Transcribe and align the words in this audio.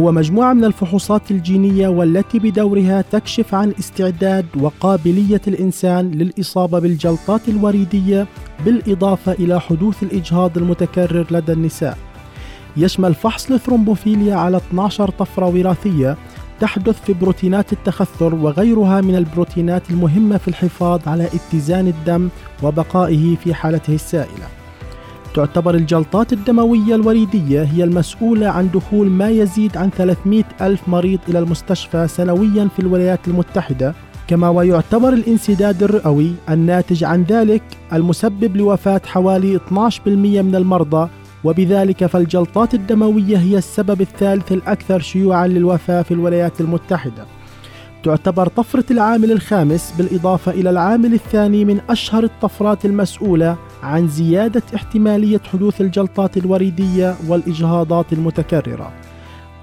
هو 0.00 0.12
مجموعة 0.12 0.52
من 0.52 0.64
الفحوصات 0.64 1.30
الجينية 1.30 1.88
والتي 1.88 2.38
بدورها 2.38 3.00
تكشف 3.00 3.54
عن 3.54 3.74
استعداد 3.78 4.46
وقابلية 4.60 5.40
الإنسان 5.48 6.10
للإصابة 6.10 6.78
بالجلطات 6.78 7.48
الوريدية 7.48 8.26
بالإضافة 8.64 9.32
إلى 9.32 9.60
حدوث 9.60 10.02
الإجهاض 10.02 10.58
المتكرر 10.58 11.26
لدى 11.30 11.52
النساء. 11.52 11.98
يشمل 12.76 13.14
فحص 13.14 13.50
الثرومبوفيليا 13.50 14.36
على 14.36 14.56
12 14.56 15.10
طفرة 15.10 15.46
وراثية 15.46 16.16
تحدث 16.60 17.04
في 17.04 17.12
بروتينات 17.12 17.72
التخثر 17.72 18.34
وغيرها 18.34 19.00
من 19.00 19.16
البروتينات 19.16 19.90
المهمة 19.90 20.36
في 20.36 20.48
الحفاظ 20.48 21.08
على 21.08 21.26
اتزان 21.26 21.86
الدم 21.88 22.28
وبقائه 22.62 23.36
في 23.36 23.54
حالته 23.54 23.94
السائلة. 23.94 24.57
تعتبر 25.38 25.74
الجلطات 25.74 26.32
الدموية 26.32 26.94
الوريدية 26.94 27.62
هي 27.62 27.84
المسؤولة 27.84 28.48
عن 28.48 28.70
دخول 28.74 29.10
ما 29.10 29.30
يزيد 29.30 29.76
عن 29.76 29.90
300 29.90 30.44
ألف 30.60 30.88
مريض 30.88 31.18
إلى 31.28 31.38
المستشفى 31.38 32.08
سنويا 32.08 32.68
في 32.76 32.78
الولايات 32.78 33.28
المتحدة 33.28 33.94
كما 34.28 34.48
ويعتبر 34.48 35.12
الانسداد 35.12 35.82
الرئوي 35.82 36.32
الناتج 36.50 37.04
عن 37.04 37.22
ذلك 37.22 37.62
المسبب 37.92 38.56
لوفاة 38.56 39.00
حوالي 39.06 39.58
12% 39.58 40.06
من 40.06 40.54
المرضى 40.54 41.08
وبذلك 41.44 42.06
فالجلطات 42.06 42.74
الدموية 42.74 43.36
هي 43.36 43.58
السبب 43.58 44.00
الثالث 44.00 44.52
الأكثر 44.52 45.00
شيوعا 45.00 45.46
للوفاة 45.46 46.02
في 46.02 46.14
الولايات 46.14 46.60
المتحدة. 46.60 47.24
تعتبر 48.04 48.46
طفرة 48.46 48.84
العامل 48.90 49.32
الخامس 49.32 49.94
بالإضافة 49.98 50.52
إلى 50.52 50.70
العامل 50.70 51.14
الثاني 51.14 51.64
من 51.64 51.80
أشهر 51.90 52.24
الطفرات 52.24 52.84
المسؤولة 52.84 53.56
عن 53.82 54.08
زيادة 54.08 54.62
احتمالية 54.74 55.40
حدوث 55.52 55.80
الجلطات 55.80 56.36
الوريدية 56.36 57.16
والإجهاضات 57.28 58.12
المتكررة. 58.12 58.92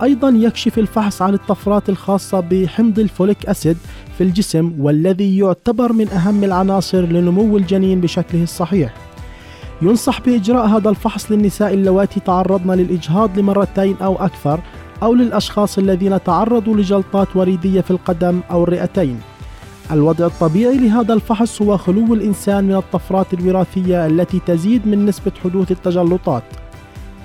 أيضا 0.04 0.30
يكشف 0.30 0.80
الفحص 0.80 1.22
عن 1.22 1.34
الطفرات 1.34 1.90
الخاصة 1.90 2.40
بحمض 2.40 3.00
الفوليك 3.00 3.46
أسيد 3.46 3.78
في 4.18 4.24
الجسم 4.24 4.74
والذي 4.80 5.38
يعتبر 5.38 5.94
من 5.94 6.10
أهم 6.10 6.44
العناصر 6.44 7.02
لنمو 7.02 7.58
الجنين 7.58 8.02
بشكله 8.02 8.44
الصحيح. 8.44 8.94
ينصح 9.82 10.22
بإجراء 10.22 10.68
هذا 10.68 10.90
الفحص 10.90 11.32
للنساء 11.32 11.74
اللواتي 11.74 12.20
تعرضن 12.20 12.72
للإجهاض 12.72 13.40
لمرتين 13.40 13.96
أو 14.02 14.16
أكثر 14.16 14.60
أو 15.04 15.14
للأشخاص 15.14 15.78
الذين 15.78 16.24
تعرضوا 16.24 16.76
لجلطات 16.76 17.36
وريدية 17.36 17.82
في 17.82 17.92
القدم 17.92 18.40
أو 18.52 18.64
الرئتين. 18.64 19.20
الوضع 19.92 20.26
الطبيعي 20.26 20.78
لهذا 20.78 21.14
الفحص 21.14 21.62
هو 21.62 21.78
خلو 21.78 22.14
الإنسان 22.14 22.64
من 22.64 22.76
الطفرات 22.76 23.34
الوراثية 23.34 24.06
التي 24.06 24.42
تزيد 24.46 24.88
من 24.88 25.06
نسبة 25.06 25.32
حدوث 25.44 25.72
التجلطات. 25.72 26.44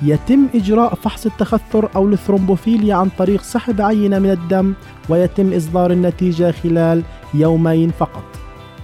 يتم 0.03 0.47
إجراء 0.55 0.95
فحص 0.95 1.27
التخثر 1.27 1.89
أو 1.97 2.09
الثرومبوفيليا 2.09 2.95
عن 2.95 3.09
طريق 3.19 3.43
سحب 3.43 3.81
عينة 3.81 4.19
من 4.19 4.31
الدم 4.31 4.73
ويتم 5.09 5.53
إصدار 5.53 5.91
النتيجة 5.91 6.51
خلال 6.51 7.03
يومين 7.35 7.91
فقط. 7.99 8.25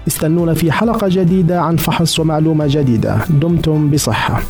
استنونا 0.08 0.54
في 0.54 0.72
حلقة 0.72 1.08
جديدة 1.10 1.60
عن 1.60 1.76
فحص 1.76 2.20
ومعلومة 2.20 2.66
جديدة. 2.68 3.18
دمتم 3.30 3.90
بصحة. 3.90 4.42